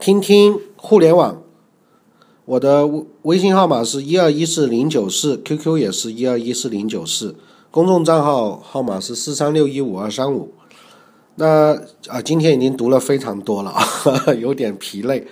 [0.00, 1.42] 听听互联网，
[2.44, 7.34] 我的微微信号码是一二一四零九四，QQ 也是一二一四零九四，
[7.72, 10.54] 公众账号号码是四三六一五二三五。
[11.34, 11.74] 那
[12.06, 13.84] 啊，今天已经读了非常多了啊，
[14.38, 15.26] 有点疲累。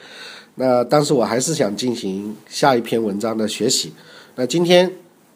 [0.56, 3.92] 那但是我还是想进行下一篇文章的学习。
[4.34, 4.90] 那今天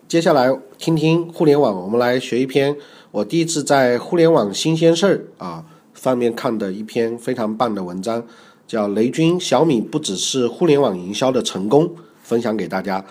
[0.08, 2.76] 接下来听听互联网，我们来学一篇
[3.12, 8.26] 我第一次在互联网新鲜事儿啊方面看的一篇非常棒的文章。
[8.70, 11.90] 叫雷军，小米不只是互联网营销的成功，
[12.22, 13.04] 分享给大家。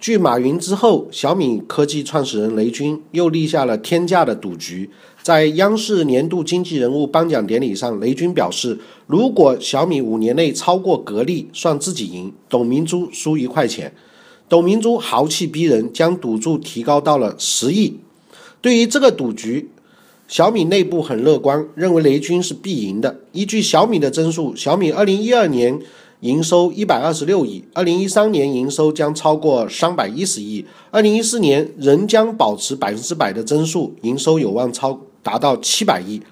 [0.00, 4.88] 继马云之后，小米科技创始人雷军又立下了天价的赌局。
[5.20, 8.78] 在央视年度经济人物颁奖典礼上，雷军表示，
[9.08, 13.92] 如果小米五年内超过格力，算自己赢，董明珠输一块钱。
[14.48, 17.98] 董明珠豪气逼人，将赌注提高到了十亿。
[18.60, 19.70] 对于这个赌局。
[20.30, 23.18] 小米内部很乐观，认为雷军是必赢的。
[23.32, 25.76] 依据小米的增速，小米二零一二年
[26.20, 36.22] 营收一百二十六亿，二零一三年营收将超过三百一十亿，二零一四年仍将保持百分之百的增速，营收有望超达到七百亿。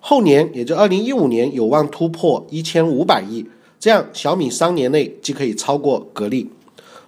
[0.00, 3.44] 后年，也就二零一五年，有望突破一千五百亿。
[3.78, 6.48] 这样，小米三年内即可以超过格力。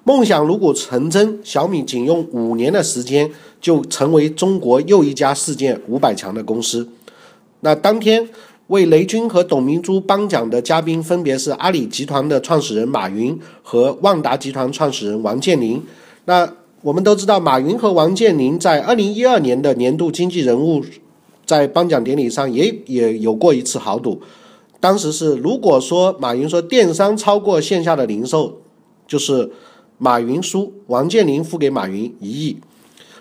[0.05, 3.31] 梦想如果成真，小米仅用五年的时间。
[3.65, 6.87] 就成为中国又一家世界五百强的公司。
[7.61, 8.29] 那当天
[8.67, 15.83] 为雷军和董明珠颁奖的嘉宾分别是阿里集团的创始人马云和万达集团创始人王健林。
[16.27, 16.47] 那
[16.83, 20.85] 我们都知道，马云和王健林在二零一二年的年度经济人物
[21.47, 24.21] 在颁奖典礼上也也有过一次豪赌。
[24.79, 28.59] 当时是如果说马云说电商超过线下的零售，
[29.09, 29.51] 就是
[30.05, 32.59] 马云输，王健林付给马云一亿。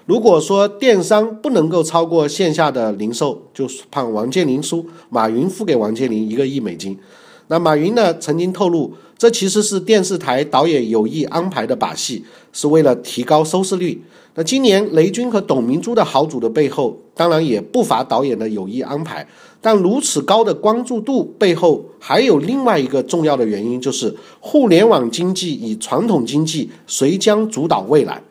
[0.06, 7.00] 如果说电商不能够超过线下的零售，就判王健林输，马云付给王健林一个亿美金。
[7.48, 14.04] 那马云呢，曾经透露，这其实是电视台导演有意安排的把戏，是为了提高收视率。
[14.36, 19.28] 那今年雷军和董明珠的豪赌的背后，当然也不乏导演的有意安排。
[19.62, 28.24] 但如此高的关注度背后，还有另外一个重要的原因，就是互联网经济与传统经济谁将主导未来？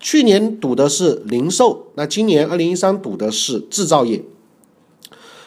[0.00, 4.24] 去年赌的是零售，那今年二零一三赌的是制造业。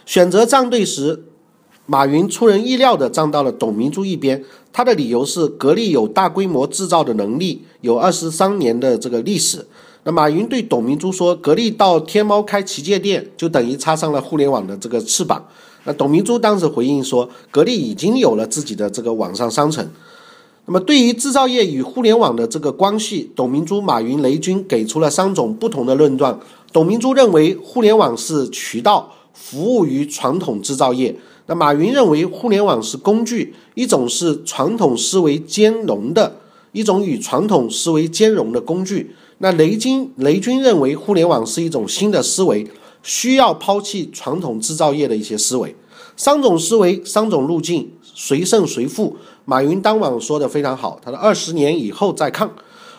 [0.06, 1.24] 选择站队时，
[1.88, 4.44] 马云出人意料的站到了董明珠一边。
[4.72, 9.66] 他的理由是格力有大规模制造的能力，有二十三年的这个历史。
[10.06, 15.46] 那马云对董明珠说：“格力到天猫开旗舰店，就等于插上了互联网的这个翅膀。”
[15.86, 19.90] 那董明珠当时回应说：“格力已经有了自己的这个网上商城。”
[20.66, 26.40] 那么，对于制造业与互联网的这个关系，董明珠、马云、雷军给出了三种不同的论断。
[26.72, 31.14] 董明珠认为，互联网是渠道，服务于传统制造业；
[31.48, 36.38] 那马云认为，互联网是工具，一种是传统思维兼容的，
[36.72, 39.14] 一种与传统思维兼容的工具。
[39.44, 42.66] 那雷军雷军认为，互联网是一种新的思维，
[43.04, 45.76] 需要抛弃传统制造业的一些思维。
[46.16, 49.18] 三种思维，三种路径，谁胜谁负？
[49.44, 52.50] 马云当晚说的非常好，他说二十年以后再看。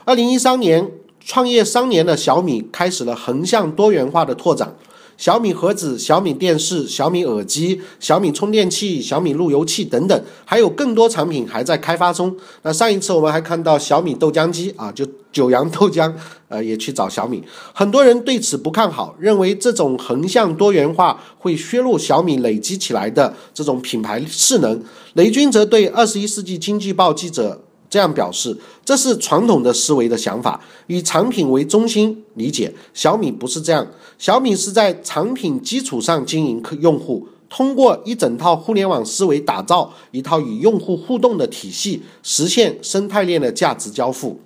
[0.04, 4.73] 二零一三年创业三年的小米开始了横向多元化的拓展。
[5.16, 12.36] 小米盒子、小米电视、小米耳机、小米充电器、小米路由器等等，还有更多产品还在开发中。
[12.62, 16.12] 那上一次我们还看到小米豆浆机啊，就九阳豆浆，
[16.48, 17.42] 呃，也去找小米。
[17.72, 24.82] 很多人对此不看好，认为这种横向多元化会削弱小米累积起来的这种品牌势能。
[25.14, 27.63] 雷军则对《二十一世纪经济报》记者。
[27.94, 32.74] 这样表示，这是传统的思维的想法，以产品为中心理解。
[32.92, 33.86] 小米不是这样，
[34.18, 44.40] 小米是在产品基础上经营客用户，通过一整套互联网思维打造一套与用户互动的体系，实现生态链的价值交付。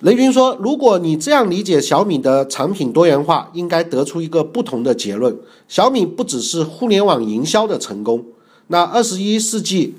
[0.00, 5.36] 雷军说：“如果你这样理解小米的产品多元化，应该得出一个不同的结论：
[5.68, 8.24] 小米不只是互联网营销的成功。
[8.68, 9.96] 那二十一世纪。”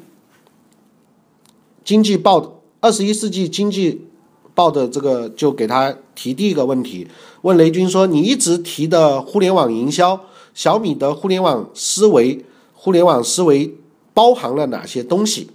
[1.92, 4.06] 经济报二十一世纪经济
[4.54, 7.06] 报的这个就给他提第一个问题，
[7.42, 10.18] 问雷军说：“你一直提的互联网营销，
[10.54, 13.76] 小米的互联网思维，互联网思维
[14.14, 15.50] 包含了哪些东西？”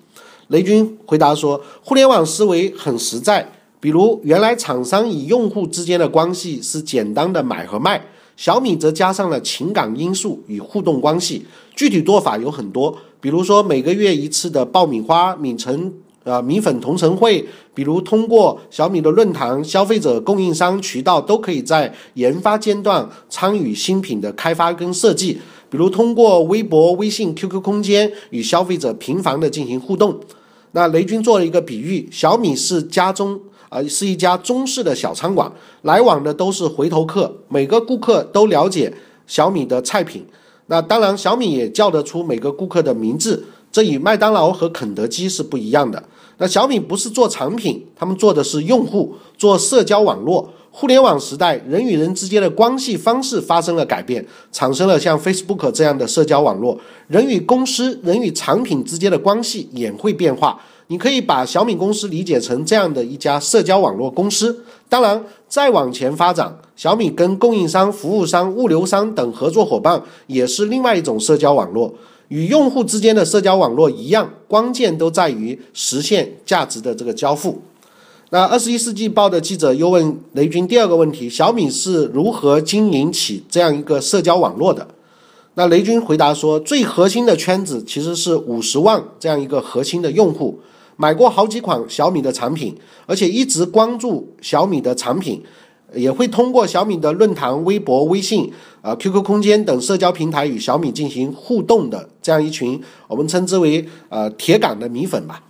[0.49, 3.51] 雷军回答说：“互联网思维很实在，
[3.81, 8.05] 比如原来厂商与用户之间的关系是简单的买和卖，
[8.37, 11.47] 小米则加上了情感因素与互动关系。
[11.75, 15.95] 具体做法有很多，比如说每个月一次的爆米花、米城。”
[16.27, 25.39] 呃，米粉同城会，比如通过小米的论坛，消费者、供应商渠道都可以在研发阶段参与新品的开发跟设计。
[25.71, 30.19] 比如通过微博、微信、QQ 空间与消费者频繁的进行互动。
[30.73, 35.53] 那雷军做了一个比喻，小米是家中啊是一家中式的小餐馆，
[35.83, 38.93] 来往的都是回头客，每个顾客都了解
[39.29, 40.27] 小米的菜品。
[40.67, 43.45] 那当然，小米也叫得出每个顾客的名字，
[43.77, 46.03] 这与麦当劳和肯德基是不一样的。
[46.39, 50.49] 那小米不是做产品，他们做的是用户，做社交网络。
[50.71, 56.81] 互联网时代，人与人之间的关系方式发生了改变，产生了像 Facebook 这样的社交网络。
[57.09, 60.59] 人与公司、人与产品之间的关系也会变化。
[60.87, 64.65] 你可以把小米公司理解成这样的一家社交网络公司。
[64.89, 71.93] 当然，再往前发展，小米跟供应商、服务商、物流商等合作伙伴也是另外一种社交网络。
[72.29, 77.63] 与用户之间的社交网络一样，关键都在于实现价值的这个交付。
[78.31, 84.89] 那二十一世纪报的记者又问雷军第二个问题：小米是如何经营起这样一个社交网络的？
[85.55, 90.59] 那雷军回答说，最核心的圈子其实是五十万这样一个核心的用户，
[90.97, 92.77] 买过好几款小米的产品，
[93.07, 95.43] 而且一直关注小米的产品。
[95.95, 98.53] 也会通过小米的论坛、微博、微信、
[98.83, 105.43] 啊 QQ 空间等社交平台与小米进行互动的这样一群，我们称之为呃铁杆的米粉吧。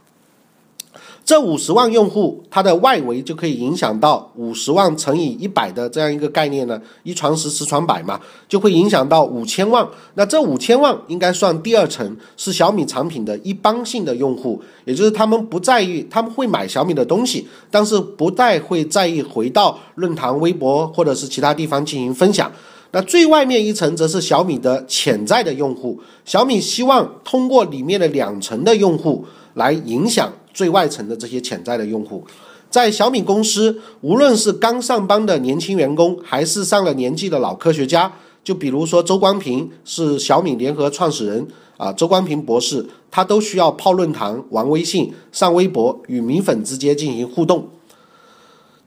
[1.27, 9.85] 这五十万用户，它的外围就可以影响到五十万乘以一百的这样一个概念呢，一传十，十传百嘛，就会影响到五千万。
[10.15, 22.53] 那这五千万应该算第二层，是小米产品的一般性的用户，也就是他们不在意，他们会买小米的东西，但是不太会在意回到论坛、微博或者是其他地方进行分享。
[22.93, 29.25] 那最外面一层则是小米的潜在的用户，小米希望通过里面的两层的用户
[29.55, 30.33] 来影响。
[30.57, 32.25] 最外层的这些潜在的用户，
[32.71, 38.11] 在小米公司，无论是刚上班的年轻员工，还是上了年纪的老科学家，
[38.43, 47.69] 就比如说周光平是小米联合创始人啊，周光平博士，他都需要泡论坛、玩微信、上微博，与米粉之间进行互动。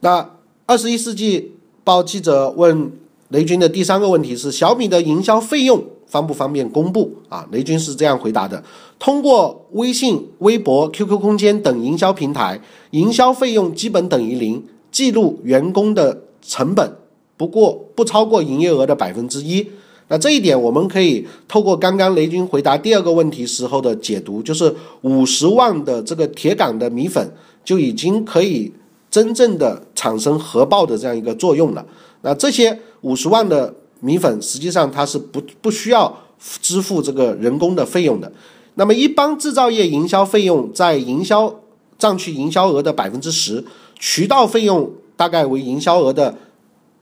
[0.00, 0.28] 那
[0.66, 1.52] 二十一世纪
[1.84, 2.90] 报记者问
[3.28, 5.84] 雷军的第三个问题是：小米的营销费用。
[6.10, 7.46] 方不方便公布啊？
[7.52, 8.62] 雷军是这样回答的：
[8.98, 12.60] 通过微信、微博、QQ 空间等营销平台，
[12.90, 16.96] 营销费用基本等于零，记录员工的成本，
[17.36, 19.64] 不过不超过营业额的百分之一。
[20.08, 27.32] 那这一点我们可以透过刚刚雷军回答第二个问题时候的解读，就是五十万的这个铁杆的米粉
[27.64, 28.72] 就已经可以
[29.08, 31.86] 真正的产生核爆的这样一个作用了。
[32.22, 33.72] 那这些五十万的。
[34.00, 36.24] 米粉实际上它是不不需要
[36.60, 38.32] 支付这个人工的费用的。
[38.74, 41.60] 那么一般制造业营销费用在营销
[41.98, 43.64] 占去营销额的百分之十，
[43.98, 46.36] 渠道费用大概为营销额的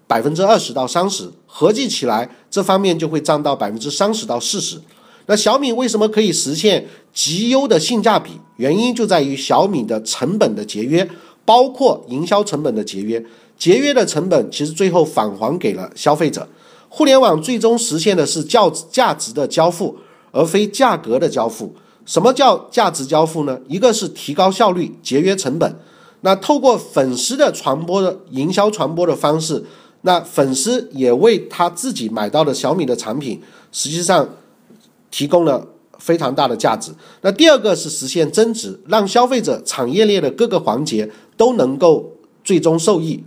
[0.06, 4.80] 百分之二十到三十，合计起来这方面就会占到百分之三十到四十。
[5.26, 8.32] 那小米为什么可以实现极优的性价比？
[8.56, 11.08] 原因就在于小米的成本的节约，
[11.44, 13.24] 包括营销成本的节约。
[13.56, 16.48] 节约的成本其实最后返还给了消费者。
[16.88, 19.96] 互联网最终实现的是价价值的交付，
[20.32, 21.74] 而非价格的交付。
[22.06, 23.60] 什么叫价值交付呢？
[23.68, 25.76] 一个是提高效率、节约成本。
[26.22, 29.64] 那透过粉丝的传播的营销传播的方式，
[30.02, 33.40] 那粉丝也为他自己买到的小米的产品，
[33.70, 34.28] 实际上
[35.10, 35.66] 提供了
[35.98, 36.92] 非常大的价值。
[37.20, 43.22] 那第二个是实现增值，让消费者产业链的各个环节都能够最终受益。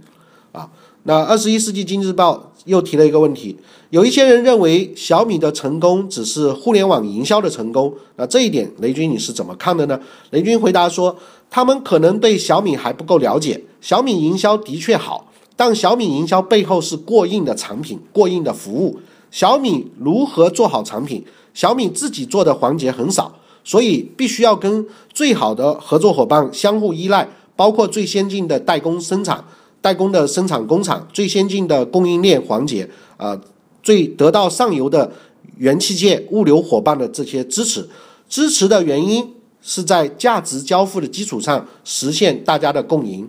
[1.04, 2.48] 那二十一世纪经济日报。
[2.66, 3.58] 又提了一个问题，
[3.90, 10.00] 有一些人认为小米的成功只是互联网营销的成功，那这一点雷军你是怎么看的呢？
[10.30, 11.18] 雷军回答说，
[11.50, 19.00] 他们可能对小米还不够了解，小米营销的确好，但小米营销背后是过硬的产品、过硬的服务。
[19.32, 21.26] 小米如何做好产品？
[21.56, 29.44] 小米自己做的环节很少，所以必须要跟最好的合作伙伴相互依赖，包括最先进的代工生产。
[29.82, 33.40] 代工的生产工厂、最先进的供应链环节啊，
[33.82, 35.12] 最得到上游的
[35.58, 37.90] 元器件、物流伙伴的这些支持，
[38.30, 43.28] 支持的原因是在价值交付的基础上实现大家的共赢。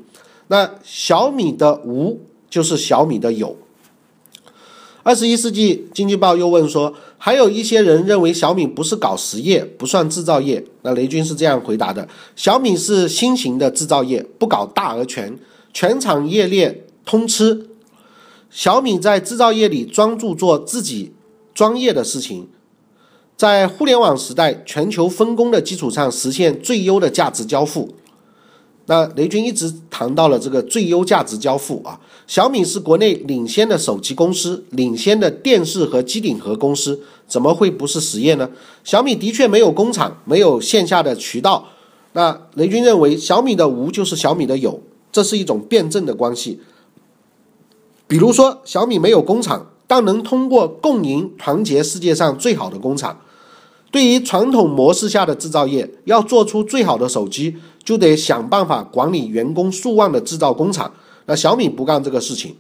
[0.49, 3.57] 那小米的无就是小米的有。
[5.03, 10.63] 二十一世纪经济报又问说，还有一些人认为小米不是搞实业，不算制造业。
[10.83, 12.07] 那雷军是这样回答的：
[12.37, 15.37] 小米是新型的制造业，不搞大而全。
[15.73, 17.67] 全产业链通吃，
[18.51, 21.13] 小米在制造业里专注做自己
[21.55, 22.49] 专业的事情，
[23.37, 27.95] 在互联网时代全球分工的基础上实现最优的价值交付。
[28.87, 38.51] 那雷军一直谈到了这个最优价值交付啊，小米是国内领先的手机公司，领先的电视和机顶盒公司，怎么会不是实业呢？
[38.83, 41.69] 小米的确没有工厂，没有线下的渠道。
[42.15, 46.61] 那雷军认为，小米的无就是小米的有，这是一种辩证的关系。
[48.09, 53.21] 比如说，小米没有工厂，但能通过共赢团结世界上最好的工厂。
[53.91, 60.95] 对于传统模式下的制造业，要做出最好的手机，就得想办法管理员工数万的制造工厂。
[61.27, 62.57] 那小米不干这个事情。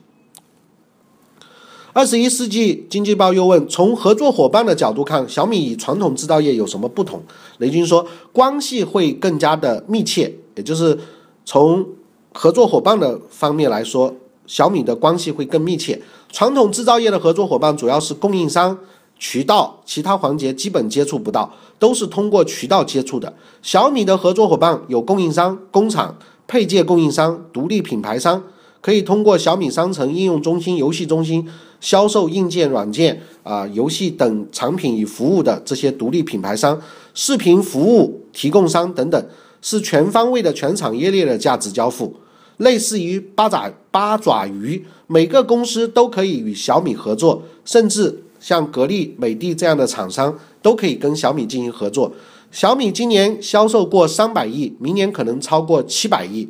[1.94, 7.22] 二十一世纪经济报又问：从合作伙伴的角度看，小米与传统制造业有什么不同？
[7.58, 10.98] 雷军说，关系会更加的密切，也就是
[11.44, 11.86] 从
[12.32, 14.14] 合作伙伴的方面来说，
[14.46, 16.00] 小米的关系会更密切。
[16.30, 18.78] 传统制造业的合作伙伴主要是供应商。
[19.18, 23.32] 渠道其他环节基本接触不到，都是通过渠道接触的。
[23.62, 28.42] 小米的合作伙伴有供应商、工厂、配件供应商、独立品牌商，
[28.80, 31.48] 可以通过小米商城、应用中心、游戏中心
[31.80, 36.80] 销售硬件、软件啊、游戏等产品与服务的这些独立品牌商、
[37.14, 39.24] 视频服务提供商等等，
[39.60, 42.16] 是全方位的全产业链的价值交付，
[42.62, 48.24] 类似于八爪八爪鱼，每个公司都可以与小米合作，甚至。
[48.42, 52.10] 像格力、美的这样的厂商都可以跟小米进行合作。
[52.50, 56.48] 小米今年销售过三百亿，明年可能超过七百亿。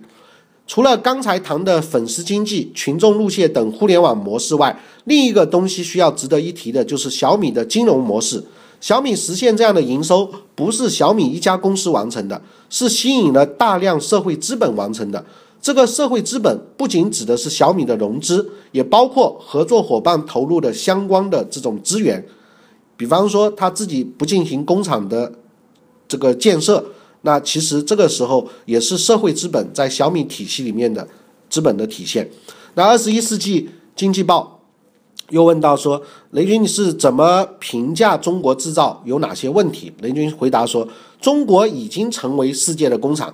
[0.66, 8.42] 除了刚才谈的粉丝经济、群众路线等互联网模式外，另一个东西需要值得一提的就是小米的金融模式。
[8.80, 12.40] 小米实现这样的营收，不是小米一家公司完成的，
[12.70, 15.22] 是吸引了大量社会资本完成的。
[15.62, 22.26] 这个社会资本不仅指的是小米的融资，也包括合作伙伴投入的相关的这种资源，
[22.96, 25.32] 比方说他自己不进行工厂的
[26.08, 26.84] 这个建设，
[27.20, 31.06] 那其实这个时候也是社会资本在小米体系里面的
[31.48, 32.28] 资本的体现。
[32.74, 34.60] 那二十一世纪经济报
[35.30, 36.02] 又问到说，
[36.32, 39.92] 雷军你是怎么评价中国制造有哪些问题？
[40.00, 40.88] 雷军回答说，
[41.20, 43.32] 中国已经成为世界的工厂。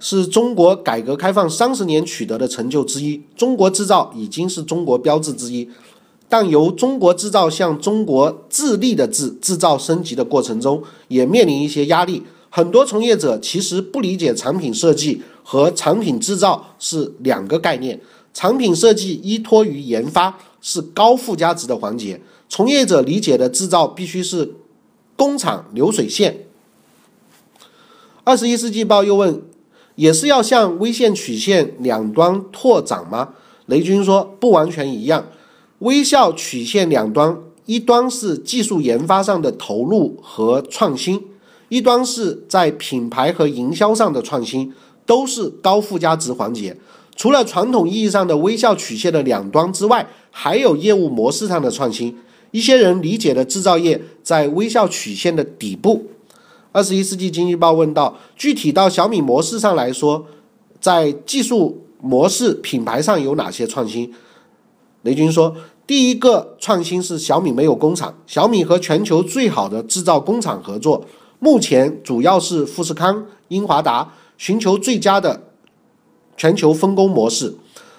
[0.00, 3.22] 是中国改革开放三十年取得的成就之一。
[3.36, 5.68] 中国制造已经是中国标志之一，
[6.26, 12.22] 但由中国制造向中国自立的制制造升级的过程中，也面临一些压力。
[12.48, 18.00] 很多从业者其实不理解产品设计和产品制造是两个概念。
[18.32, 22.20] 产品设计依托于研发，是高附加值的环节。
[22.48, 24.54] 从业者理解的制造必须是
[25.14, 26.46] 工厂流水线。
[28.24, 29.42] 二十一世纪报又问。
[30.00, 33.34] 也是要向微线曲线两端拓展吗？
[33.66, 35.26] 雷军说不完全一样。
[35.80, 41.22] 微笑曲线两端，一端是技术研发上的投入和创新，
[41.68, 44.72] 一端是在品牌和营销上的创新，
[45.04, 46.74] 都是高附加值环节。
[47.14, 52.16] 除了传统意义上的微笑曲线的两端之外，还有业务模式上的创新。
[52.52, 56.06] 一些人理解的制造业在微笑曲线的底部。
[56.72, 60.26] 二十一世纪经济报问到，具体到小米模式上来说，
[60.80, 64.12] 在技术模式、品牌上有哪些创新？
[65.02, 71.04] 雷军说，第一个创新是小米没有工厂，小米和全球最好的制造工厂合作，
[71.38, 75.48] 目前主要是富士康、英华达，寻求最佳的
[76.36, 77.56] 全球分工模式。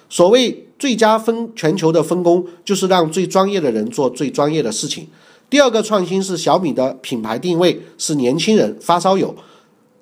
[0.08, 5.08] 所谓最佳分全球的分工，就是让最专业的人做最专业的事情。
[5.52, 9.34] 第二个创新是小米的品牌定位是年轻人发烧友，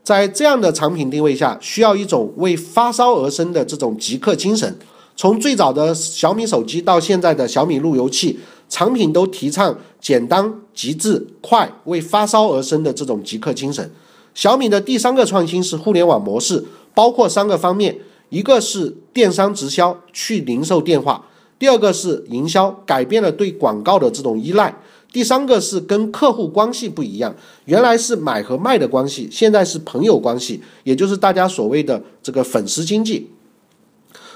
[0.04, 4.78] 在这样的产品定位下，需要一种为发烧而生的这种极客精神。
[5.16, 8.38] 从最早的小米手机到现在的小米路由器，
[8.69, 13.90] 产品都提倡简单、极致、快，为发烧而生的这种极客精神。
[14.33, 16.64] 小米的第三个创新是互联网模式，
[16.95, 21.25] 包括三个方面：一个是电商直销，去零售电话；
[21.59, 24.80] 第二个是营销，改变了对广告的这种依赖。
[25.12, 33.29] 第三个是跟客户关系不一样，原来是买和卖的关系，现在是朋友关系，也就是大家所谓的这个粉丝经济。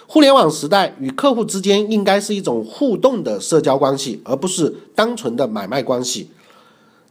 [0.07, 6.29] 互联网时代与客户之间应该是一种互动的社交关系，而不是单纯的买卖关系。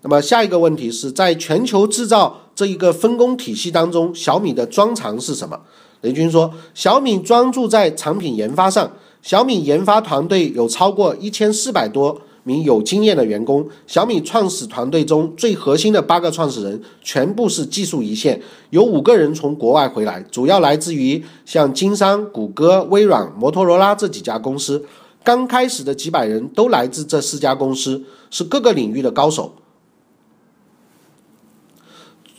[0.01, 5.62] 那么下一个问题是在全球制造这一个分工体系当中，小米的专长是什么？
[6.01, 8.91] 雷军说，小米专注在产品研发上，
[9.22, 12.22] 小米研发团队有超过一千四百多。
[12.44, 24.86] 名有经验的员工，小米创始团队中最核心的八个创始人全部是技术一线，有五个人从国外回来，主要来自于像金山、谷歌、微软、摩托罗拉这几家公司。
[25.24, 29.56] 刚开始的几百人都来自这四家公司，是各个领域的高手。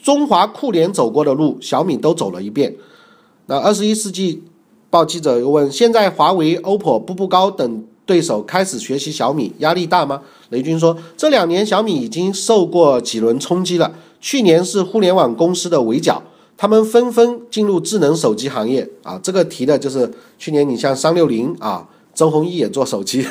[0.02, 2.76] 中华酷联走过的路，小米都走了一遍。
[3.46, 4.42] 那二十一世纪
[4.90, 10.20] 报记者又问：现在华为、OPPO、步步高等对手开始学习小米，压力大吗？
[10.50, 13.92] 雷军说：这两年小米已经受过几轮冲击了。
[14.20, 16.22] 去年是互联网公司的围剿，
[16.56, 19.18] 他们纷纷进入智能手机行业啊。
[19.22, 23.26] 这个提的就是去年你像三六零啊，周鸿祎也做手机。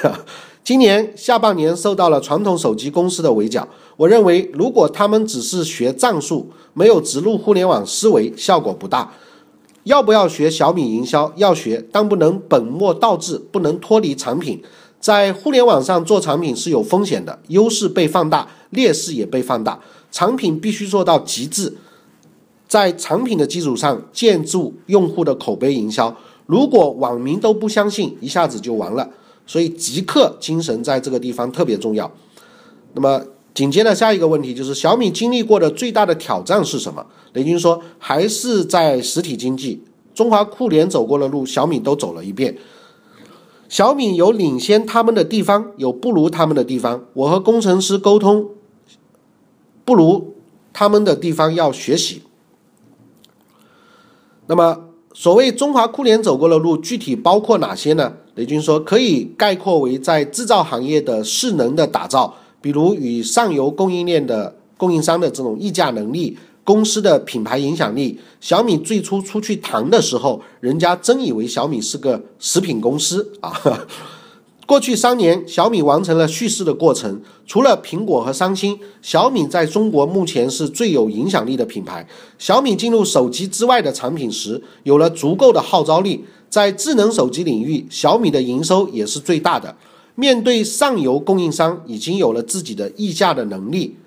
[0.63, 3.68] 今年下半年受到了传统手机公司的围剿。
[3.98, 9.12] 我认为，如果他们只是学战术，没有植入互联网思维，效果不大。
[9.83, 11.31] 要不要学小米营销？
[11.35, 14.61] 要学，但不能本末倒置，不能脱离产品。
[14.99, 19.79] 在互联网上做产品是有风险的，优势被放大，劣势也被放大。
[20.11, 21.75] 产品必须做到极致，
[22.67, 26.15] 在产品的基础上建筑用户的口碑营销。
[26.45, 29.09] 如果网民都不相信，一下子就完了。
[29.45, 32.09] 所以极客精神在这个地方特别重要。
[32.93, 33.21] 那么
[33.53, 37.05] 紧接着下一个问题就是小米经历过的最大的挑战是什么？
[37.33, 39.83] 雷军说还是在实体经济。
[40.15, 42.57] 中华酷联走过的路，小米都走了一遍。
[43.69, 47.05] 小米有领先他们的地方，有不如他们的地方。
[47.13, 48.50] 我和工程师沟通，
[49.83, 50.36] 不如
[50.72, 52.22] 他们的地方要学习。
[54.45, 58.13] 那么所谓中华酷联走过的路，具体包括哪些呢？
[58.36, 68.17] 雷军说，可以概括为在制造行业的势能的打造，比如与上游供应链的供应商的这种议价能力、公司的品牌影响力。
[68.39, 73.51] 小米最初出去谈的时候，人家真以为小米是个食品公司 啊。
[74.65, 77.22] 过去三年，小米完成了叙事的过程。
[77.46, 82.08] 除了苹果和三星，小米在中国目前是最有影响力的品牌。
[82.39, 86.24] 小米进入手机之外的产品时，有了足够的号召力。
[86.50, 89.75] 在智能手机领域，小米的营收也是最大的。
[90.15, 93.98] 面对上游供应商，已经有了自己的议价的能力。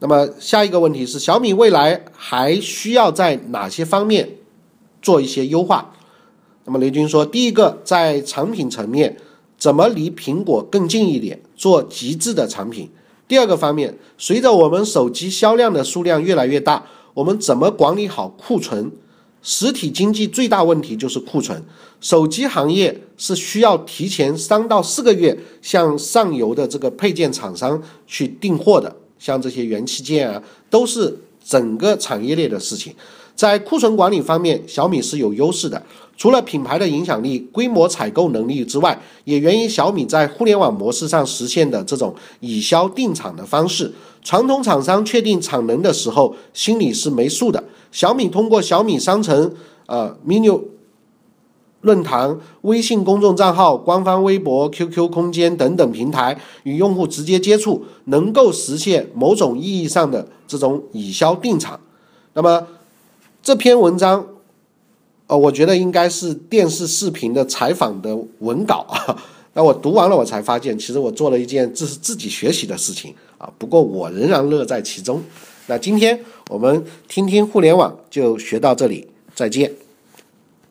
[0.00, 4.36] 那么下一个问题是，小米未来还需要在哪些方面
[5.02, 5.92] 做一些优化？
[6.64, 9.16] 那么雷军说，第一个，在产品层面，
[9.58, 12.88] 怎么离苹果更近一点，做极致的产品？
[13.26, 18.92] 第二个方面，随着我们手机销量的数量越来越大，我们怎么管理好库存？
[19.42, 21.62] 实体经济最大问题就是库存，
[22.00, 32.94] 手机行业是需要提前三到四个月向上游的这个配件厂商去订货的，像这些元器件啊，都是整个产业链的事情。
[33.38, 35.80] 在库存管理方面，小米是有优势的。
[36.16, 43.94] 除了品牌的影响力、规模采购能力之外，也源于小米在互联网模式上实现的这种以销定产的方式。
[44.24, 47.62] 传统厂商确定产能的时候，心里是没数的。
[47.92, 49.54] 小米通过小米商城、
[49.86, 50.60] 呃 mini
[51.82, 61.78] 论坛、微信公众账号、官方微博、QQ 空间等等平台与用户直接接触，能够实现某种意义上的这种以销定产。
[62.34, 62.66] 那么
[63.48, 64.26] 这篇文章。
[65.26, 69.24] 呃，我觉得应该是电视视频的采访的文稿啊。
[69.56, 73.50] 那我读完了，我才发现，其实我做了一件这是自己学习的事情啊。
[73.56, 75.22] 不过我仍然乐在其中。
[75.66, 79.72] 那今天我们听听互联网就学到这里，再见。